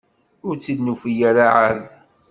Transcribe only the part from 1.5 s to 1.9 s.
ɛad.